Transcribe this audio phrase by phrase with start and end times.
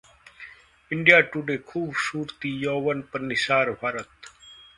[0.91, 4.31] India Today: खूबसूरती-यौवन पर निसार भारत